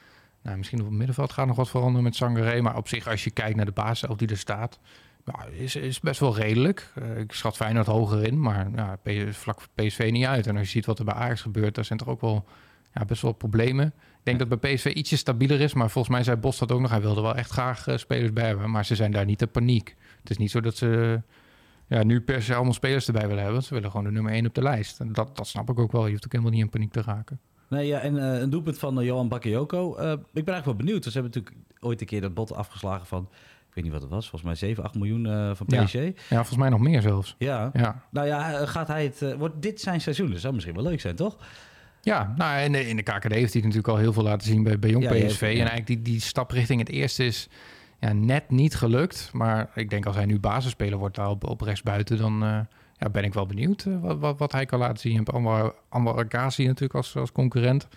Nou, 0.41 0.57
misschien 0.57 0.79
op 0.79 0.85
het 0.85 0.95
middenveld 0.95 1.31
gaat 1.31 1.47
nog 1.47 1.55
wat 1.55 1.69
veranderen 1.69 2.03
met 2.03 2.15
Sangaré. 2.15 2.61
Maar 2.61 2.77
op 2.77 2.87
zich, 2.87 3.07
als 3.07 3.23
je 3.23 3.31
kijkt 3.31 3.55
naar 3.55 3.65
de 3.65 3.71
basis 3.71 4.09
die 4.17 4.27
er 4.27 4.37
staat, 4.37 4.79
nou, 5.25 5.51
is, 5.51 5.75
is 5.75 5.99
best 5.99 6.19
wel 6.19 6.35
redelijk. 6.35 6.91
Uh, 6.99 7.17
ik 7.17 7.31
schat 7.31 7.55
Feyenoord 7.55 7.87
hoger 7.87 8.23
in, 8.23 8.41
maar 8.41 8.67
ja, 8.75 8.97
vlak 9.31 9.61
voor 9.61 9.69
PSV 9.75 10.09
niet 10.11 10.25
uit. 10.25 10.47
En 10.47 10.57
als 10.57 10.65
je 10.65 10.71
ziet 10.71 10.85
wat 10.85 10.99
er 10.99 11.05
bij 11.05 11.13
Ajax 11.13 11.41
gebeurt, 11.41 11.75
daar 11.75 11.85
zijn 11.85 11.99
toch 11.99 12.07
ook 12.07 12.21
wel 12.21 12.45
ja, 12.93 13.05
best 13.05 13.21
wel 13.21 13.31
problemen. 13.31 13.85
Ik 13.85 14.23
denk 14.23 14.39
dat 14.39 14.59
bij 14.59 14.73
PSV 14.73 14.85
ietsje 14.85 15.17
stabieler 15.17 15.61
is, 15.61 15.73
maar 15.73 15.89
volgens 15.89 16.13
mij 16.15 16.23
zei 16.23 16.37
Bos 16.37 16.57
dat 16.57 16.71
ook 16.71 16.79
nog. 16.79 16.89
Hij 16.89 17.01
wilde 17.01 17.21
wel 17.21 17.35
echt 17.35 17.49
graag 17.51 17.87
uh, 17.87 17.97
spelers 17.97 18.33
bij 18.33 18.45
hebben, 18.45 18.71
maar 18.71 18.85
ze 18.85 18.95
zijn 18.95 19.11
daar 19.11 19.25
niet 19.25 19.41
in 19.41 19.51
paniek. 19.51 19.95
Het 20.19 20.29
is 20.29 20.37
niet 20.37 20.51
zo 20.51 20.61
dat 20.61 20.77
ze 20.77 21.21
ja, 21.87 22.03
nu 22.03 22.21
per 22.21 22.41
se 22.41 22.55
allemaal 22.55 22.73
spelers 22.73 23.07
erbij 23.07 23.27
willen 23.27 23.43
hebben. 23.43 23.63
Ze 23.63 23.73
willen 23.73 23.91
gewoon 23.91 24.05
de 24.05 24.11
nummer 24.11 24.31
1 24.31 24.45
op 24.45 24.53
de 24.53 24.61
lijst. 24.61 24.99
En 24.99 25.13
dat, 25.13 25.35
dat 25.35 25.47
snap 25.47 25.69
ik 25.69 25.79
ook 25.79 25.91
wel. 25.91 26.05
Je 26.05 26.11
hoeft 26.11 26.25
ook 26.25 26.31
helemaal 26.31 26.53
niet 26.53 26.63
in 26.63 26.69
paniek 26.69 26.91
te 26.91 27.01
raken. 27.01 27.39
Nee, 27.69 27.87
ja, 27.87 27.99
en 27.99 28.15
uh, 28.15 28.39
een 28.39 28.49
doelpunt 28.49 28.77
van 28.77 28.99
uh, 28.99 29.05
Johan 29.05 29.27
Bakayoko. 29.27 29.97
Uh, 29.99 30.11
ik 30.11 30.17
ben 30.17 30.31
eigenlijk 30.33 30.65
wel 30.65 30.75
benieuwd. 30.75 31.03
Ze 31.03 31.11
hebben 31.11 31.31
natuurlijk 31.31 31.65
ooit 31.79 32.01
een 32.01 32.07
keer 32.07 32.21
dat 32.21 32.33
bot 32.33 32.53
afgeslagen 32.53 33.05
van... 33.05 33.29
Ik 33.75 33.83
weet 33.83 33.91
niet 33.91 34.01
wat 34.01 34.09
het 34.09 34.11
was. 34.19 34.29
Volgens 34.29 34.51
mij 34.51 34.69
7, 34.69 34.83
8 34.83 34.95
miljoen 34.95 35.55
van 35.55 35.65
PSG. 35.65 35.93
Ja. 35.93 36.01
ja. 36.01 36.13
volgens 36.29 36.57
mij 36.57 36.69
nog 36.69 36.79
meer 36.79 37.01
zelfs. 37.01 37.35
Ja. 37.37 37.69
ja. 37.73 38.03
Nou 38.09 38.27
ja, 38.27 38.65
gaat 38.65 38.87
hij 38.87 39.03
het... 39.03 39.35
wordt 39.37 39.61
dit 39.61 39.81
zijn 39.81 40.01
seizoen? 40.01 40.31
Dat 40.31 40.39
zou 40.39 40.53
misschien 40.53 40.75
wel 40.75 40.83
leuk 40.83 41.01
zijn, 41.01 41.15
toch? 41.15 41.37
Ja, 42.01 42.33
nou 42.35 42.61
in 42.61 42.71
de, 42.71 42.87
in 42.87 42.95
de 42.95 43.03
KKD 43.03 43.31
heeft 43.31 43.53
hij 43.53 43.61
natuurlijk 43.61 43.87
al 43.87 43.97
heel 43.97 44.13
veel 44.13 44.23
laten 44.23 44.47
zien 44.47 44.63
bij, 44.63 44.79
bij 44.79 44.89
jong 44.89 45.03
ja, 45.03 45.09
PSV. 45.09 45.41
En 45.41 45.47
eigenlijk 45.47 45.87
die, 45.87 46.01
die 46.01 46.19
stap 46.19 46.51
richting 46.51 46.79
het 46.79 46.89
eerste 46.89 47.25
is 47.25 47.49
ja, 47.99 48.13
net 48.13 48.49
niet 48.49 48.75
gelukt. 48.75 49.29
Maar 49.33 49.71
ik 49.75 49.89
denk 49.89 50.05
als 50.05 50.15
hij 50.15 50.25
nu 50.25 50.39
basisspeler 50.39 50.97
wordt 50.97 51.15
daar 51.15 51.29
op, 51.29 51.49
op 51.49 51.61
rechtsbuiten... 51.61 52.17
dan 52.17 52.67
ja, 52.97 53.09
ben 53.11 53.23
ik 53.23 53.33
wel 53.33 53.45
benieuwd 53.45 53.83
wat, 54.01 54.19
wat, 54.19 54.39
wat, 54.39 54.51
hij 54.51 54.65
kan 54.65 54.79
laten 54.79 54.97
zien. 54.97 55.11
Je 55.11 55.17
hebt 55.17 55.31
Anwar, 55.31 55.75
Anwar 55.89 56.25
Agassi 56.25 56.65
natuurlijk 56.65 56.93
als, 56.93 57.15
als 57.15 57.31
concurrent. 57.31 57.87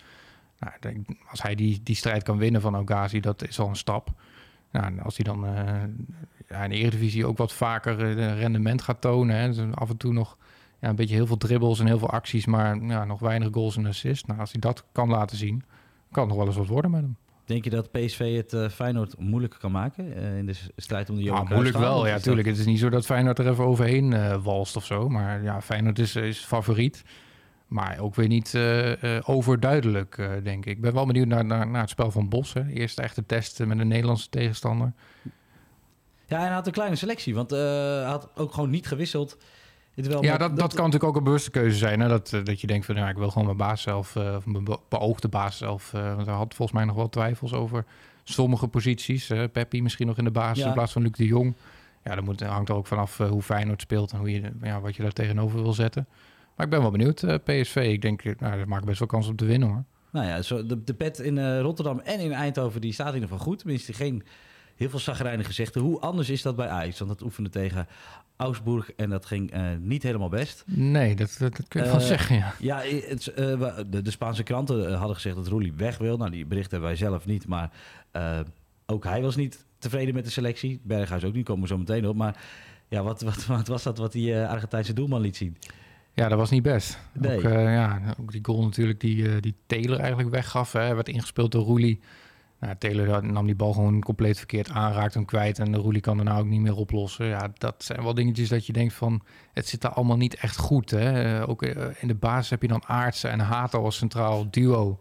Nou, 0.59 0.73
denk, 0.79 1.07
als 1.29 1.41
hij 1.41 1.55
die, 1.55 1.79
die 1.83 1.95
strijd 1.95 2.23
kan 2.23 2.37
winnen 2.37 2.61
van 2.61 2.75
Agassi, 2.75 3.19
dat 3.19 3.47
is 3.47 3.59
al 3.59 3.67
een 3.69 3.75
stap. 3.75 4.09
Nou, 4.71 5.01
als 5.01 5.15
hij 5.15 5.25
dan 5.25 5.45
uh, 5.45 5.51
ja, 6.47 6.63
in 6.63 6.69
de 6.69 6.75
Eredivisie 6.75 7.25
ook 7.25 7.37
wat 7.37 7.53
vaker 7.53 8.17
uh, 8.17 8.39
rendement 8.39 8.81
gaat 8.81 9.01
tonen. 9.01 9.35
Hè, 9.35 9.47
dus 9.47 9.73
af 9.73 9.89
en 9.89 9.97
toe 9.97 10.13
nog 10.13 10.37
ja, 10.79 10.89
een 10.89 10.95
beetje 10.95 11.15
heel 11.15 11.27
veel 11.27 11.37
dribbles 11.37 11.79
en 11.79 11.85
heel 11.85 11.99
veel 11.99 12.09
acties, 12.09 12.45
maar 12.45 12.83
ja, 12.83 13.05
nog 13.05 13.19
weinig 13.19 13.49
goals 13.51 13.77
en 13.77 13.85
assists. 13.85 14.27
Nou, 14.27 14.39
als 14.39 14.51
hij 14.51 14.61
dat 14.61 14.83
kan 14.91 15.09
laten 15.09 15.37
zien, 15.37 15.63
kan 16.11 16.23
het 16.23 16.27
nog 16.27 16.37
wel 16.37 16.47
eens 16.47 16.57
wat 16.57 16.67
worden 16.67 16.91
met 16.91 17.01
hem. 17.01 17.15
Denk 17.45 17.63
je 17.63 17.69
dat 17.69 17.91
PSV 17.91 18.35
het 18.35 18.53
uh, 18.53 18.69
Feyenoord 18.69 19.19
moeilijker 19.19 19.59
kan 19.59 19.71
maken 19.71 20.17
uh, 20.17 20.37
in 20.37 20.45
de 20.45 20.55
strijd 20.75 21.09
om 21.09 21.15
de 21.15 21.21
Johan 21.21 21.45
ah, 21.45 21.51
Moeilijk 21.51 21.77
wel, 21.77 22.07
ja, 22.07 22.19
tuurlijk. 22.19 22.47
Het 22.47 22.57
is 22.57 22.65
niet 22.65 22.79
zo 22.79 22.89
dat 22.89 23.05
Feyenoord 23.05 23.39
er 23.39 23.49
even 23.49 23.65
overheen 23.65 24.11
uh, 24.11 24.43
walst 24.43 24.75
of 24.75 24.85
zo. 24.85 25.09
Maar 25.09 25.43
ja, 25.43 25.61
Feyenoord 25.61 25.99
is, 25.99 26.15
is 26.15 26.37
favoriet. 26.37 27.03
Maar 27.69 27.99
ook 27.99 28.15
weer 28.15 28.27
niet 28.27 28.57
overduidelijk, 29.25 30.15
denk 30.43 30.65
ik. 30.65 30.75
Ik 30.75 30.81
ben 30.81 30.93
wel 30.93 31.05
benieuwd 31.05 31.27
naar, 31.27 31.45
naar, 31.45 31.67
naar 31.67 31.81
het 31.81 31.89
spel 31.89 32.11
van 32.11 32.29
Bos. 32.29 32.53
Hè. 32.53 32.67
Eerste 32.67 33.01
echte 33.01 33.25
test 33.25 33.65
met 33.65 33.79
een 33.79 33.87
Nederlandse 33.87 34.29
tegenstander. 34.29 34.93
Ja, 36.25 36.37
en 36.37 36.45
hij 36.45 36.53
had 36.53 36.67
een 36.67 36.73
kleine 36.73 36.95
selectie. 36.95 37.35
Want 37.35 37.49
hij 37.49 38.03
had 38.03 38.29
ook 38.35 38.53
gewoon 38.53 38.69
niet 38.69 38.87
gewisseld 38.87 39.37
ja, 40.21 40.37
dat, 40.37 40.57
dat, 40.57 40.73
kan 40.73 40.83
natuurlijk 40.85 41.03
ook 41.03 41.15
een 41.15 41.23
bewuste 41.23 41.51
keuze 41.51 41.77
zijn. 41.77 41.99
Hè? 41.99 42.07
Dat, 42.07 42.33
eh, 42.33 42.43
dat 42.43 42.61
je 42.61 42.67
denkt 42.67 42.85
van, 42.85 42.95
nou, 42.95 43.09
ik 43.09 43.17
wil 43.17 43.29
gewoon 43.29 43.45
mijn 43.45 43.57
baas 43.57 43.81
zelf, 43.81 44.15
of 44.15 44.45
mijn 44.45 44.67
beoogde 44.89 45.27
baas 45.27 45.57
zelf. 45.57 45.91
Want 45.91 46.25
hij 46.25 46.35
had 46.35 46.53
volgens 46.53 46.77
mij 46.77 46.87
nog 46.87 46.95
wel 46.95 47.09
twijfels 47.09 47.53
over 47.53 47.85
sommige 48.23 48.67
posities. 48.67 49.31
Peppi 49.51 49.81
misschien 49.81 50.07
nog 50.07 50.17
in 50.17 50.23
de 50.23 50.31
basis 50.31 50.65
in 50.65 50.73
plaats 50.73 50.91
van 50.91 51.01
Luc 51.01 51.11
de 51.11 51.25
Jong. 51.25 51.55
Ja, 52.03 52.15
dat 52.15 52.23
moet, 52.23 52.41
hangt 52.41 52.69
er 52.69 52.75
ook 52.75 52.87
vanaf 52.87 53.17
hoe 53.17 53.41
Feyenoord 53.41 53.81
speelt 53.81 54.11
en 54.11 54.17
hoe 54.17 54.31
je, 54.31 54.51
ja, 54.61 54.81
wat 54.81 54.95
je 54.95 55.01
daar 55.01 55.11
tegenover 55.11 55.61
wil 55.61 55.73
zetten. 55.73 56.07
Maar 56.59 56.67
ik 56.67 56.73
ben 56.73 56.81
wel 56.81 56.91
benieuwd, 56.91 57.43
PSV. 57.43 57.75
Ik 57.75 58.01
denk, 58.01 58.23
nou, 58.39 58.57
dat 58.57 58.67
maakt 58.67 58.85
best 58.85 58.99
wel 58.99 59.07
kans 59.07 59.27
om 59.27 59.35
te 59.35 59.45
winnen 59.45 59.69
hoor. 59.69 59.83
Nou 60.11 60.27
ja, 60.27 60.41
zo 60.41 60.65
de, 60.65 60.83
de 60.83 60.93
pet 60.93 61.19
in 61.19 61.59
Rotterdam 61.59 61.99
en 61.99 62.19
in 62.19 62.31
Eindhoven, 62.31 62.81
die 62.81 62.93
staat 62.93 63.07
in 63.07 63.13
ieder 63.13 63.29
geval 63.29 63.45
goed. 63.45 63.59
Tenminste, 63.59 63.93
geen 63.93 64.23
heel 64.75 64.89
veel 64.89 64.99
zagrijnige 64.99 65.47
gezegden. 65.47 65.81
Hoe 65.81 65.99
anders 65.99 66.29
is 66.29 66.41
dat 66.41 66.55
bij 66.55 66.67
Ajax? 66.67 66.97
Want 66.99 67.11
dat 67.11 67.21
oefende 67.21 67.49
tegen 67.49 67.87
Augsburg 68.35 68.91
en 68.91 69.09
dat 69.09 69.25
ging 69.25 69.55
uh, 69.55 69.61
niet 69.79 70.03
helemaal 70.03 70.29
best. 70.29 70.63
Nee, 70.65 71.15
dat, 71.15 71.35
dat, 71.39 71.57
dat 71.57 71.67
kun 71.67 71.79
je 71.81 71.85
uh, 71.85 71.91
wel 71.91 72.01
zeggen, 72.01 72.35
ja. 72.35 72.53
Ja, 72.59 72.81
het, 72.81 73.23
de, 73.89 74.01
de, 74.01 74.11
Spaanse 74.11 74.43
kranten 74.43 74.93
hadden 74.93 75.15
gezegd 75.15 75.35
dat 75.35 75.47
Roelie 75.47 75.73
weg 75.73 75.97
wil. 75.97 76.17
Nou, 76.17 76.31
die 76.31 76.45
berichten 76.45 76.71
hebben 76.71 76.89
wij 76.89 76.97
zelf 76.97 77.25
niet, 77.25 77.47
maar 77.47 77.71
ook 78.85 79.03
hij 79.03 79.21
was 79.21 79.35
niet 79.35 79.65
tevreden 79.77 80.13
met 80.13 80.25
de 80.25 80.31
selectie. 80.31 80.79
Berghuis 80.83 81.23
ook 81.23 81.33
niet, 81.33 81.45
komen 81.45 81.61
we 81.61 81.67
zo 81.67 81.77
meteen 81.77 82.07
op. 82.07 82.15
Maar 82.15 82.43
ja, 82.87 83.03
wat, 83.03 83.21
wat, 83.21 83.45
wat 83.45 83.67
was 83.67 83.83
dat 83.83 83.97
wat 83.97 84.11
die 84.11 84.37
Argentijnse 84.37 84.93
doelman 84.93 85.21
liet 85.21 85.37
zien? 85.37 85.57
Ja, 86.13 86.27
dat 86.27 86.37
was 86.37 86.49
niet 86.49 86.63
best. 86.63 86.99
Nee. 87.13 87.37
Ook, 87.37 87.43
ja, 87.43 88.15
ook 88.19 88.31
die 88.31 88.45
goal 88.45 88.63
natuurlijk 88.63 88.99
die, 88.99 89.39
die 89.39 89.55
Taylor 89.65 89.99
eigenlijk 89.99 90.29
weggaf. 90.29 90.71
Hè, 90.71 90.95
werd 90.95 91.09
ingespeeld 91.09 91.51
door 91.51 91.63
Roelie. 91.63 91.99
Nou, 92.59 92.75
Taylor 92.77 93.25
nam 93.25 93.45
die 93.45 93.55
bal 93.55 93.73
gewoon 93.73 94.01
compleet 94.01 94.37
verkeerd 94.37 94.69
aan, 94.69 94.93
raakt 94.93 95.13
hem 95.13 95.25
kwijt 95.25 95.59
en 95.59 95.71
de 95.71 95.77
Roelie 95.77 96.01
kan 96.01 96.17
er 96.17 96.23
nou 96.23 96.39
ook 96.39 96.47
niet 96.47 96.61
meer 96.61 96.75
oplossen. 96.75 97.25
Ja, 97.25 97.51
dat 97.57 97.75
zijn 97.83 98.03
wel 98.03 98.13
dingetjes 98.13 98.49
dat 98.49 98.65
je 98.65 98.73
denkt 98.73 98.93
van, 98.93 99.21
het 99.53 99.67
zit 99.67 99.81
daar 99.81 99.91
allemaal 99.91 100.17
niet 100.17 100.35
echt 100.35 100.57
goed. 100.57 100.89
Hè? 100.89 101.39
Eh, 101.39 101.49
ook 101.49 101.63
eh, 101.63 101.85
in 101.99 102.07
de 102.07 102.15
basis 102.15 102.49
heb 102.49 102.61
je 102.61 102.67
dan 102.67 102.85
Aartsen 102.85 103.31
en 103.31 103.39
Hato 103.39 103.83
als 103.83 103.97
centraal 103.97 104.49
duo. 104.51 104.99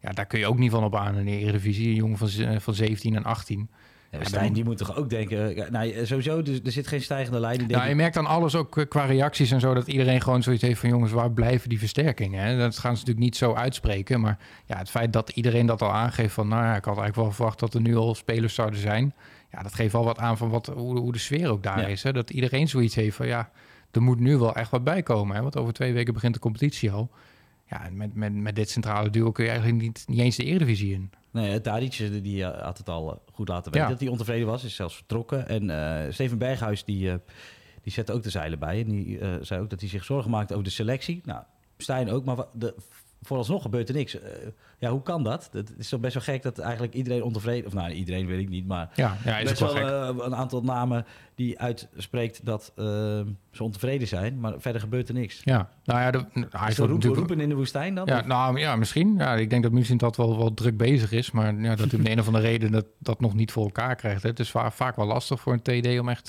Ja, 0.00 0.10
daar 0.10 0.26
kun 0.26 0.38
je 0.38 0.46
ook 0.46 0.58
niet 0.58 0.70
van 0.70 0.84
op 0.84 0.96
aan 0.96 1.16
in 1.16 1.24
de 1.24 1.38
Eredivisie. 1.38 1.88
Een 1.88 1.94
jongen 1.94 2.18
van, 2.18 2.28
eh, 2.28 2.58
van 2.58 2.74
17 2.74 3.16
en 3.16 3.24
18. 3.24 3.70
Ja, 4.10 4.24
Stijn, 4.24 4.52
die 4.52 4.64
moet 4.64 4.76
toch 4.76 4.96
ook 4.96 5.10
denken... 5.10 5.72
Nou, 5.72 6.06
sowieso, 6.06 6.38
er, 6.38 6.60
er 6.64 6.72
zit 6.72 6.86
geen 6.86 7.02
stijgende 7.02 7.40
lijn. 7.40 7.58
Die 7.58 7.66
nou, 7.66 7.88
je 7.88 7.94
merkt 7.94 8.14
dan 8.14 8.26
alles 8.26 8.54
ook 8.54 8.86
qua 8.88 9.04
reacties 9.04 9.50
en 9.50 9.60
zo... 9.60 9.74
dat 9.74 9.88
iedereen 9.88 10.20
gewoon 10.20 10.42
zoiets 10.42 10.62
heeft 10.62 10.80
van... 10.80 10.88
jongens, 10.88 11.12
waar 11.12 11.30
blijven 11.30 11.68
die 11.68 11.78
versterkingen? 11.78 12.44
Hè? 12.44 12.58
Dat 12.58 12.78
gaan 12.78 12.96
ze 12.96 12.98
natuurlijk 12.98 13.26
niet 13.26 13.36
zo 13.36 13.54
uitspreken. 13.54 14.20
Maar 14.20 14.38
ja, 14.66 14.76
het 14.78 14.90
feit 14.90 15.12
dat 15.12 15.30
iedereen 15.30 15.66
dat 15.66 15.82
al 15.82 15.92
aangeeft 15.92 16.34
van... 16.34 16.48
nou 16.48 16.62
ja, 16.62 16.76
ik 16.76 16.84
had 16.84 16.98
eigenlijk 16.98 17.16
wel 17.16 17.32
verwacht 17.32 17.58
dat 17.58 17.74
er 17.74 17.80
nu 17.80 17.96
al 17.96 18.14
spelers 18.14 18.54
zouden 18.54 18.80
zijn... 18.80 19.14
ja, 19.52 19.62
dat 19.62 19.74
geeft 19.74 19.92
wel 19.92 20.04
wat 20.04 20.18
aan 20.18 20.36
van 20.36 20.50
wat, 20.50 20.66
hoe, 20.66 20.98
hoe 20.98 21.12
de 21.12 21.18
sfeer 21.18 21.50
ook 21.50 21.62
daar 21.62 21.90
is. 21.90 22.02
Hè? 22.02 22.12
Dat 22.12 22.30
iedereen 22.30 22.68
zoiets 22.68 22.94
heeft 22.94 23.16
van... 23.16 23.26
ja, 23.26 23.50
er 23.90 24.02
moet 24.02 24.20
nu 24.20 24.36
wel 24.36 24.54
echt 24.54 24.70
wat 24.70 24.84
bij 24.84 25.02
komen. 25.02 25.36
Hè? 25.36 25.42
Want 25.42 25.56
over 25.56 25.72
twee 25.72 25.92
weken 25.92 26.14
begint 26.14 26.34
de 26.34 26.40
competitie 26.40 26.90
al. 26.90 27.10
Ja, 27.70 27.84
en 27.84 27.96
met, 27.96 28.14
met, 28.14 28.34
met 28.34 28.56
dit 28.56 28.70
centrale 28.70 29.10
duo 29.10 29.32
kun 29.32 29.44
je 29.44 29.50
eigenlijk 29.50 29.82
niet, 29.82 30.04
niet 30.06 30.20
eens 30.20 30.36
de 30.36 30.44
Eredivisie 30.44 30.92
in. 30.92 31.10
Nee, 31.36 31.60
Tadic 31.60 31.96
die, 31.96 32.20
die 32.20 32.44
eh, 32.44 32.62
had 32.62 32.78
het 32.78 32.88
al 32.88 33.10
eh, 33.12 33.18
goed 33.32 33.48
laten 33.48 33.72
weten 33.72 33.86
Ja. 33.86 33.92
dat 33.92 34.00
hij 34.00 34.08
ontevreden 34.08 34.46
was. 34.46 34.64
Is 34.64 34.74
zelfs 34.74 34.96
vertrokken. 34.96 35.48
En 35.48 35.70
eh, 35.70 36.12
Steven 36.12 36.38
Berghuis 36.38 36.84
die, 36.84 37.12
die 37.82 37.92
zette 37.92 38.12
ook 38.12 38.22
de 38.22 38.30
zeilen 38.30 38.58
bij. 38.58 38.80
En 38.80 38.88
die 38.88 39.18
zei 39.40 39.60
ook 39.60 39.70
dat 39.70 39.80
hij 39.80 39.88
zich 39.88 40.04
zorgen 40.04 40.30
maakte 40.30 40.52
over 40.52 40.64
de 40.64 40.70
selectie. 40.70 41.20
Nou, 41.24 41.42
Stijn 41.78 42.10
ook. 42.10 42.24
Maar 42.24 42.36
de, 42.52 42.74
vooralsnog 43.22 43.62
gebeurt 43.62 43.88
er 43.88 43.94
niks. 43.94 44.20
Eh, 44.20 44.30
ja, 44.78 44.90
hoe 44.90 45.02
kan 45.02 45.22
dat? 45.22 45.48
Het 45.52 45.74
is 45.78 45.88
toch 45.88 46.00
best 46.00 46.14
wel 46.14 46.22
gek 46.22 46.42
dat 46.42 46.58
eigenlijk 46.58 46.94
iedereen 46.94 47.22
ontevreden... 47.22 47.66
Of 47.66 47.72
nou, 47.72 47.90
iedereen 47.90 48.26
weet 48.26 48.40
ik 48.40 48.48
niet, 48.48 48.66
maar... 48.66 48.90
Ja, 48.94 49.16
ja 49.24 49.38
is 49.38 49.48
best 49.48 49.60
wel 49.60 49.76
eh, 49.76 50.24
een 50.24 50.34
aantal 50.34 50.62
namen 50.62 51.06
die 51.34 51.60
uitspreekt 51.60 52.40
dat 52.46 52.72
eh, 52.76 52.84
ze 53.50 53.62
ontevreden 53.62 54.08
zijn. 54.08 54.40
Maar 54.40 54.54
verder 54.58 54.80
gebeurt 54.80 55.08
er 55.08 55.14
niks. 55.14 55.40
Ja, 55.44 55.70
nou 55.84 56.00
ja, 56.00 56.10
de, 56.10 56.24
hij 56.50 56.68
Is 56.68 56.78
is 56.78 57.04
roepen, 57.04 57.40
in 57.40 57.48
de 57.48 57.54
woestijn 57.54 57.94
dan? 57.94 58.06
Ja, 58.06 58.18
Of- 58.18 58.26
nou 58.26 58.58
ja, 58.58 58.76
misschien. 58.76 59.14
Ja, 59.18 59.34
ik 59.34 59.50
denk 59.50 59.62
dat 59.62 59.72
München 59.72 59.96
dat 59.96 60.16
wel, 60.16 60.38
wel 60.38 60.54
druk 60.54 60.76
bezig 60.76 61.12
is. 61.12 61.30
Maar 61.30 61.60
ja, 61.60 61.74
dat 61.76 61.90
hij 61.90 61.98
om 61.98 62.04
de 62.04 62.10
een 62.10 62.20
of 62.20 62.26
andere 62.26 62.44
reden 62.44 62.72
dat, 62.72 62.86
dat 62.98 63.20
nog 63.20 63.34
niet 63.34 63.52
voor 63.52 63.64
elkaar 63.64 63.96
krijgt. 63.96 64.22
Hè. 64.22 64.28
Het 64.28 64.38
is 64.40 64.50
va- 64.50 64.70
vaak 64.70 64.96
wel 64.96 65.06
lastig 65.06 65.40
voor 65.40 65.52
een 65.52 65.62
TD 65.82 66.00
om 66.00 66.08
echt 66.08 66.28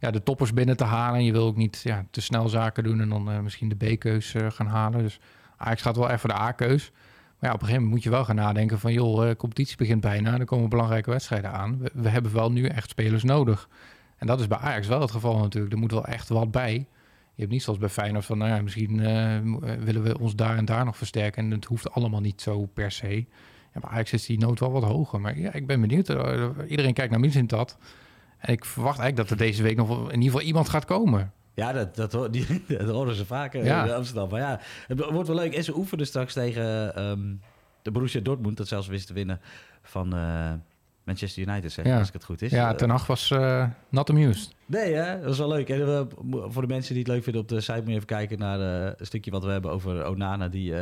ja, 0.00 0.10
de 0.10 0.22
toppers 0.22 0.52
binnen 0.52 0.76
te 0.76 0.84
halen. 0.84 1.18
En 1.18 1.24
je 1.24 1.32
wil 1.32 1.46
ook 1.46 1.56
niet 1.56 1.80
ja, 1.84 2.06
te 2.10 2.20
snel 2.20 2.48
zaken 2.48 2.84
doen 2.84 3.00
en 3.00 3.08
dan 3.08 3.42
misschien 3.42 3.68
de 3.68 3.94
B-keus 3.94 4.34
gaan 4.48 4.66
halen. 4.66 5.02
Dus 5.02 5.20
Ajax 5.58 5.82
gaat 5.82 5.96
wel 5.96 6.06
even 6.06 6.18
voor 6.18 6.28
de 6.28 6.38
A-keus. 6.38 6.90
Maar 7.38 7.50
ja, 7.50 7.54
op 7.54 7.60
een 7.60 7.66
gegeven 7.66 7.74
moment 7.74 7.90
moet 7.90 8.02
je 8.02 8.10
wel 8.10 8.24
gaan 8.24 8.36
nadenken 8.36 8.78
van... 8.78 8.92
joh, 8.92 9.28
eh, 9.28 9.36
competitie 9.36 9.76
begint 9.76 10.00
bijna, 10.00 10.38
er 10.38 10.44
komen 10.44 10.68
belangrijke 10.68 11.10
wedstrijden 11.10 11.52
aan. 11.52 11.78
We, 11.92 12.08
hebben 12.08 12.32
wel 12.32 12.52
nu 12.52 12.66
echt 12.66 12.90
spelers 12.90 13.22
nodig. 13.22 13.68
En 14.16 14.26
dat 14.26 14.40
is 14.40 14.46
bij 14.46 14.58
Ajax 14.58 14.86
wel 14.86 15.00
het 15.00 15.10
geval 15.10 15.38
natuurlijk. 15.38 15.72
Er 15.72 15.78
moet 15.78 15.90
wel 15.90 16.06
echt 16.06 16.28
wat 16.28 16.50
bij. 16.50 16.74
Je 17.34 17.44
hebt 17.44 17.50
niet 17.50 17.62
zoals 17.62 17.78
bij 17.78 17.88
Feyenoord 17.88 18.24
van, 18.24 18.38
nou 18.38 18.50
ja, 18.50 18.62
misschien 18.62 19.00
eh, 19.00 19.38
willen 19.84 20.02
we 20.02 20.18
ons 20.18 20.34
daar 20.34 20.56
en 20.56 20.64
daar 20.64 20.84
nog 20.84 20.96
versterken. 20.96 21.44
En 21.44 21.50
het 21.50 21.64
hoeft 21.64 21.90
allemaal 21.90 22.20
niet 22.20 22.40
zo 22.40 22.66
per 22.66 22.90
se. 22.90 23.16
Ja, 23.74 23.80
bij 23.80 23.90
Ajax 23.90 24.12
is 24.12 24.26
die 24.26 24.38
nood 24.38 24.60
wel 24.60 24.70
wat 24.70 24.84
hoger. 24.84 25.20
Maar 25.20 25.38
ja, 25.38 25.52
ik 25.52 25.66
ben 25.66 25.80
benieuwd. 25.80 26.08
Eh, 26.08 26.48
Iedereen 26.68 26.94
kijkt 26.94 27.10
naar 27.10 27.20
Mislintat. 27.20 27.78
En 28.38 28.52
ik 28.52 28.64
verwacht 28.64 28.98
eigenlijk 28.98 29.28
dat 29.28 29.38
er 29.38 29.46
deze 29.46 29.62
week 29.62 29.76
nog 29.76 29.90
in 29.90 30.14
ieder 30.14 30.22
geval 30.22 30.46
iemand 30.46 30.68
gaat 30.68 30.84
komen. 30.84 31.32
Ja, 31.58 31.72
dat, 31.72 31.96
dat, 31.96 32.32
die, 32.32 32.46
dat 32.68 32.88
horen 32.88 33.14
ze 33.14 33.26
vaker 33.26 33.64
Ja. 33.64 33.84
in 33.84 33.92
Amsterdam. 33.92 34.28
Maar 34.30 34.40
ja, 34.40 34.60
het 34.86 35.10
wordt 35.10 35.28
wel 35.28 35.36
leuk. 35.36 35.54
En 35.54 35.64
ze 35.64 35.76
oefenen 35.76 36.06
straks 36.06 36.32
tegen 36.32 36.94
ehm, 36.94 37.20
de 37.82 37.90
Borussia 37.90 38.20
Dortmund, 38.20 38.56
dat 38.56 38.68
zelfs 38.68 38.86
wist 38.86 39.06
te 39.06 39.12
winnen 39.12 39.40
van 39.82 40.14
eh, 40.14 40.52
Manchester 41.04 41.42
United, 41.48 41.72
zeg, 41.72 41.84
Ja. 41.86 41.98
als 41.98 42.06
ik 42.08 42.12
het 42.12 42.24
goed 42.24 42.42
is. 42.42 42.50
Ja, 42.50 42.74
Ten 42.74 42.90
Hag 42.90 43.06
was 43.06 43.30
eh, 43.30 43.66
not 43.88 44.10
amused. 44.10 44.54
Nee, 44.66 44.92
hè? 44.94 45.20
dat 45.20 45.32
is 45.32 45.38
wel 45.38 45.48
leuk. 45.48 45.68
En 45.68 45.78
we, 45.86 46.06
voor 46.48 46.62
de 46.62 46.68
mensen 46.74 46.94
die 46.94 47.02
het 47.02 47.12
leuk 47.12 47.22
vinden 47.22 47.42
op 47.42 47.48
de 47.48 47.60
site, 47.60 47.78
moet 47.78 47.86
je 47.88 47.94
even 47.94 48.06
kijken 48.06 48.38
naar 48.38 48.60
een 48.60 49.06
stukje 49.06 49.30
wat 49.30 49.44
we 49.44 49.50
hebben 49.50 49.70
over 49.70 50.06
Onana, 50.06 50.48
die, 50.48 50.74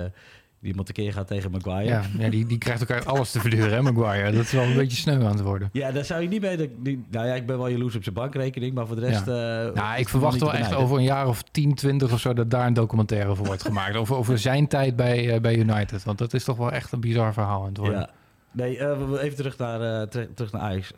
die 0.61 0.69
iemand 0.71 0.87
tekeer 0.87 1.13
gaat 1.13 1.27
tegen 1.27 1.51
Maguire. 1.51 1.85
Ja, 1.91 2.03
ja 2.19 2.29
die, 2.29 2.47
die 2.47 2.59
krijgt 2.59 2.81
elkaar 2.81 3.05
alles 3.05 3.31
te 3.31 3.41
verduren, 3.41 3.73
hè, 3.73 3.83
Maguire. 3.93 4.33
Dat 4.33 4.45
is 4.45 4.53
wel 4.53 4.63
een 4.65 4.77
beetje 4.83 4.97
sneu 4.97 5.15
aan 5.25 5.31
het 5.33 5.41
worden. 5.41 5.69
Ja, 5.73 5.93
daar 5.93 6.05
zou 6.05 6.23
je 6.23 6.29
niet 6.29 6.41
mee... 6.41 6.71
die- 6.83 7.05
Nou 7.11 7.27
ja, 7.27 7.35
ik 7.35 7.47
ben 7.47 7.57
wel 7.59 7.69
jaloers 7.69 7.97
op 7.97 8.03
zijn 8.03 8.15
bankrekening, 8.15 8.75
maar 8.75 8.87
voor 8.87 8.97
de 8.97 9.07
rest... 9.07 9.27
Ja. 9.27 9.65
eh, 9.67 9.75
Nou, 9.75 9.99
ik 10.01 10.09
verwacht 10.09 10.41
wel 10.41 10.53
echt 10.55 10.75
over 10.75 10.97
een 10.97 11.03
jaar 11.05 11.29
of 11.29 11.43
10, 11.43 11.75
20 11.75 12.13
of 12.13 12.21
zo... 12.21 12.33
dat 12.33 12.51
daar 12.51 12.67
een 12.67 12.75
documentaire 12.75 13.35
voor 13.37 13.47
wordt 13.47 13.63
gemaakt. 13.63 13.97
Over, 13.97 14.17
over 14.17 14.39
zijn 14.39 14.69
tijd 14.69 14.97
bij, 14.97 15.35
eh, 15.35 15.41
bij 15.41 15.57
United. 15.57 16.05
Want 16.05 16.19
dat 16.19 16.35
is 16.35 16.45
toch 16.45 16.57
wel 16.57 16.73
echt 16.73 16.93
een 16.93 17.01
bizar 17.01 17.33
verhaal 17.33 17.61
aan 17.61 17.69
het 17.69 17.77
worden. 17.77 17.99
Ja. 18.01 18.11
Nee, 18.53 18.79
eh, 18.79 19.23
even 19.23 19.37
terug 19.37 19.59
naar, 19.59 20.09
ter- 20.09 20.35
terug 20.35 20.53
naar 20.53 20.63
Ajax. 20.63 20.93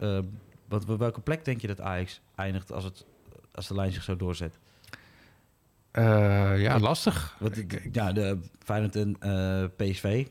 Wat, 0.68 0.84
welke 0.84 1.20
plek 1.20 1.44
denk 1.44 1.60
je 1.60 1.66
dat 1.66 1.80
Ajax 1.80 2.20
eindigt 2.34 2.72
als, 2.72 2.84
het, 2.84 3.04
als 3.54 3.66
de 3.68 3.74
lijn 3.74 3.92
zich 3.92 4.02
zo 4.02 4.16
doorzet? 4.16 4.58
Eh, 5.90 6.60
ja, 6.60 6.78
lastig. 6.78 7.36
Want, 7.38 7.64
ja, 7.92 8.12
de 8.12 8.38
Feyenoord 8.64 8.96
en 8.96 9.16
eh, 9.20 9.64
PSV 9.76 10.26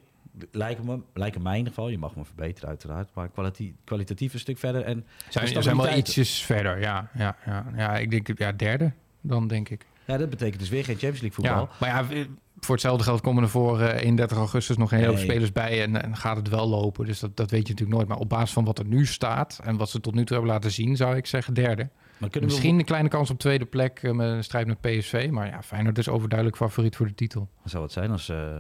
lijken, 0.52 0.86
me, 0.86 1.00
lijken 1.14 1.42
mij 1.42 1.52
in 1.52 1.58
ieder 1.58 1.74
geval, 1.74 1.90
je 1.90 1.98
mag 1.98 2.16
me 2.16 2.26
verbeteren 2.26 2.70
uiteraard, 2.70 3.10
maar 3.14 3.30
kwaliti- 3.30 3.76
kwalitatief 3.84 4.34
een 4.34 4.40
stuk 4.40 4.58
verder. 4.58 4.82
En 4.82 5.06
Zijn, 5.30 5.64
zijn 5.64 5.78
wel 5.78 5.98
ietsjes 5.98 6.42
verder, 6.44 6.80
ja. 6.80 7.10
Ja, 7.14 7.36
ja, 7.46 7.66
ja 7.76 7.98
ik 7.98 8.12
denk 8.12 8.38
ja, 8.38 8.52
derde 8.52 8.92
dan, 9.22 9.48
denk 9.48 9.70
ik. 9.70 9.86
Ja, 10.06 10.18
dat 10.18 10.30
betekent 10.30 10.60
dus 10.60 10.70
weer 10.70 10.84
geen 10.84 10.98
Champions 10.98 11.22
League 11.22 11.44
voetbal. 11.44 11.70
Ja, 11.72 11.76
maar 11.80 11.90
ja, 11.90 12.26
voor 12.60 12.76
hetzelfde 12.76 13.04
geld 13.04 13.22
komen 13.22 13.44
er 13.44 13.50
voor 13.50 13.82
eh 13.82 14.02
31 14.02 14.38
augustus 14.38 14.78
nog 14.78 14.92
een 14.92 15.00
Nee. 15.00 15.18
spelers 15.18 15.52
bij 15.52 15.82
en, 15.84 16.04
en 16.04 16.16
gaat 16.18 16.38
het 16.38 16.50
wel 16.50 16.68
lopen. 16.68 17.06
Dus 17.06 17.20
dat, 17.20 17.38
dat 17.38 17.52
weet 17.52 17.68
je 17.68 17.74
natuurlijk 17.74 17.98
nooit. 17.98 18.08
Maar 18.10 18.18
op 18.18 18.30
basis 18.30 18.54
van 18.54 18.66
wat 18.66 18.80
er 18.80 18.86
nu 18.86 19.06
staat 19.06 19.60
en 19.64 19.78
wat 19.78 19.90
ze 19.90 20.00
tot 20.00 20.14
nu 20.14 20.26
toe 20.26 20.36
hebben 20.36 20.54
laten 20.54 20.72
zien, 20.72 20.96
zou 20.96 21.16
ik 21.16 21.26
zeggen 21.26 21.54
derde. 21.54 21.90
Maar 22.18 22.30
kunnen 22.30 22.50
Misschien 22.50 22.80
een 22.80 22.86
kleine 22.86 23.10
kans 23.10 23.30
op 23.30 23.40
tweede 23.40 23.66
plek 23.66 24.00
eh, 24.04 24.12
met 24.12 24.30
een 24.30 24.44
strijd 24.44 24.68
met 24.68 24.82
PSV. 24.82 25.30
Maar 25.32 25.48
ja, 25.48 25.62
Feyenoord 25.62 25.98
is 25.98 26.10
overduidelijk 26.10 26.58
favoriet 26.58 26.96
voor 26.96 27.08
de 27.08 27.16
titel. 27.16 27.50
zou 27.64 27.84
het 27.84 27.92
zijn 27.92 28.12
als 28.12 28.30
eh 28.30 28.58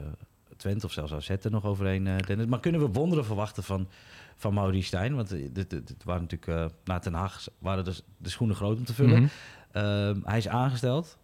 Twente 0.58 0.86
of 0.86 0.92
zelfs 0.92 1.14
AZ 1.14 1.30
er 1.30 1.52
nog 1.52 1.66
overheen, 1.66 2.08
eh 2.08 2.16
Dennis. 2.18 2.46
Maar 2.46 2.60
kunnen 2.60 2.82
we 2.82 2.88
wonderen 2.88 3.26
verwachten 3.26 3.64
van, 3.64 3.88
van 4.36 4.54
Maurice 4.54 4.88
Stijn? 4.88 5.16
Want 5.16 5.30
dit 5.54 6.04
waren 6.04 6.22
natuurlijk, 6.22 6.48
eh 6.48 6.78
na 6.84 7.00
Den 7.00 7.14
Haag 7.14 7.46
waren 7.60 7.84
de, 7.84 7.96
de 8.18 8.30
schoenen 8.30 8.56
groot 8.56 8.78
om 8.78 8.86
te 8.86 8.94
vullen. 8.94 9.22
Mhm. 9.22 9.28
Ehm, 9.72 10.20
hij 10.24 10.38
is 10.38 10.48
aangesteld. 10.48 11.18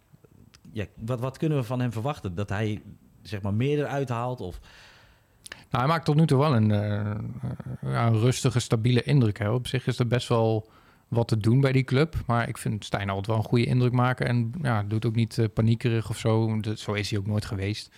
Ja, 0.72 0.84
wat, 0.94 1.20
wat 1.20 1.36
kunnen 1.36 1.58
we 1.58 1.64
van 1.64 1.80
hem 1.80 1.92
verwachten? 1.92 2.34
Dat 2.34 2.48
hij 2.48 2.82
zeg 3.22 3.42
maar 3.42 3.54
meer 3.54 3.78
eruit 3.78 4.08
haalt? 4.08 4.40
Of... 4.40 4.60
Nou, 5.48 5.84
hij 5.84 5.86
maakt 5.86 6.04
tot 6.04 6.16
nu 6.16 6.26
toe 6.26 6.38
wel 6.38 6.54
een, 6.54 6.68
ja, 7.82 8.06
een 8.06 8.18
rustige, 8.18 8.60
stabiele 8.60 9.02
indruk. 9.02 9.38
Hè. 9.38 9.50
Op 9.50 9.66
zich 9.66 9.86
is 9.86 9.98
er 9.98 10.06
best 10.06 10.28
wel 10.28 10.68
wat 11.14 11.28
te 11.28 11.36
doen 11.36 11.60
bij 11.60 11.72
die 11.72 11.84
club. 11.84 12.16
Maar 12.26 12.48
ik 12.48 12.58
vind 12.58 12.84
Stijn 12.84 13.08
altijd 13.08 13.26
wel 13.26 13.36
een 13.36 13.42
goede 13.42 13.64
indruk 13.64 13.92
maken. 13.92 14.26
En 14.26 14.52
ja, 14.62 14.82
doet 14.82 15.06
ook 15.06 15.14
niet 15.14 15.38
eh, 15.38 15.46
paniekerig 15.54 16.10
of 16.10 16.18
zo. 16.18 16.60
Zo 16.74 16.92
is 16.92 17.10
hij 17.10 17.18
ook 17.18 17.26
nooit 17.26 17.44
geweest. 17.44 17.90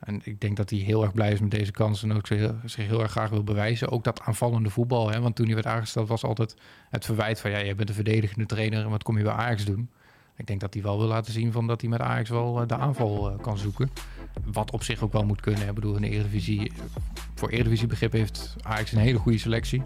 En 0.00 0.20
ik 0.24 0.40
denk 0.40 0.56
dat 0.56 0.70
hij 0.70 0.78
heel 0.78 1.02
erg 1.02 1.12
blij 1.12 1.32
is 1.32 1.40
met 1.40 1.50
deze 1.50 1.70
kans. 1.70 2.02
En 2.02 2.12
ook 2.12 2.26
zich 2.26 2.86
heel, 2.86 3.02
erg 3.02 3.10
graag 3.10 3.30
wil 3.30 3.44
bewijzen. 3.44 3.90
Ook 3.90 4.04
dat 4.04 4.20
aanvallende 4.20 4.70
voetbal. 4.70 5.10
Hè. 5.10 5.20
Want 5.20 5.36
toen 5.36 5.46
hij 5.46 5.54
werd 5.54 5.66
aangesteld 5.66 6.08
was 6.08 6.24
altijd 6.24 6.56
het 6.90 7.04
verwijt 7.04 7.40
van... 7.40 7.50
ja, 7.50 7.62
jij 7.62 7.74
bent 7.74 7.88
een 7.88 7.94
verdedigende 7.94 8.46
trainer 8.46 8.84
en 8.84 8.90
wat 8.90 9.02
kom 9.02 9.18
je 9.18 9.24
bij 9.24 9.32
Ajax 9.32 9.64
doen? 9.64 9.88
Ik 10.36 10.46
denk 10.46 10.60
dat 10.60 10.74
hij 10.74 10.82
wel 10.82 10.98
wil 10.98 11.06
laten 11.06 11.32
zien 11.32 11.52
van 11.52 11.66
dat 11.66 11.80
hij 11.80 11.90
met 11.90 12.00
Ajax 12.00 12.28
wel 12.28 12.60
eh, 12.60 12.66
de 12.66 12.76
aanval 12.76 13.30
eh, 13.30 13.40
kan 13.40 13.58
zoeken. 13.58 13.90
Wat 14.44 14.70
op 14.70 14.82
zich 14.82 15.02
ook 15.02 15.12
wel 15.12 15.24
moet 15.24 15.40
kunnen. 15.40 15.68
Ik 15.68 15.74
bedoel, 15.74 16.00
de 16.00 16.08
Eredivisie 16.08 16.72
voor 17.34 17.48
Eredivisie 17.48 17.86
begrip 17.86 18.12
heeft 18.12 18.56
Ajax 18.62 18.92
een 18.92 18.98
hele 18.98 19.18
goede 19.18 19.38
selectie. 19.38 19.82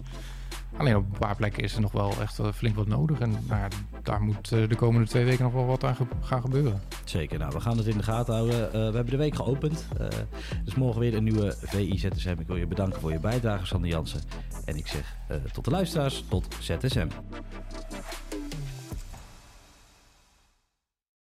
Alleen 0.77 0.95
op 0.95 1.03
een 1.03 1.19
paar 1.19 1.35
plekken 1.35 1.63
is 1.63 1.75
er 1.75 1.81
nog 1.81 1.91
wel 1.91 2.13
echt 2.21 2.39
eh, 2.39 2.51
flink 2.51 2.75
wat 2.75 2.87
nodig. 2.87 3.19
En 3.19 3.31
nou 3.47 3.69
daar 4.05 4.21
moet 4.21 4.51
eh, 4.51 4.69
de 4.69 4.75
komende 4.75 5.07
twee 5.07 5.25
weken 5.25 5.43
nog 5.43 5.53
wel 5.53 5.65
wat 5.65 5.83
aan 5.83 5.95
gaan 6.21 6.41
gebeuren. 6.41 6.81
Zeker, 7.03 7.39
nou, 7.39 7.51
we 7.53 7.59
gaan 7.59 7.77
het 7.77 7.87
in 7.87 7.97
de 7.97 8.03
gaten 8.03 8.33
houden. 8.33 8.65
Eh, 8.65 8.71
we 8.71 8.77
hebben 8.77 9.09
de 9.09 9.17
week 9.17 9.35
geopend. 9.35 9.87
Eh, 9.97 10.07
dus 10.63 10.75
morgen 10.75 10.99
weer 10.99 11.15
een 11.15 11.23
nieuwe 11.23 11.55
VI 11.61 11.97
ZSM. 11.97 12.35
Ik 12.39 12.47
wil 12.47 12.55
je 12.55 12.67
bedanken 12.67 13.01
voor 13.01 13.11
je 13.11 13.19
bijdrage, 13.19 13.65
Sander 13.65 13.89
Jansen. 13.89 14.21
En 14.65 14.77
ik 14.77 14.87
zeg 14.87 15.15
tot 15.51 15.65
de 15.65 15.71
luisteraars, 15.71 16.23
tot 16.29 16.47
ZSM. 16.59 17.07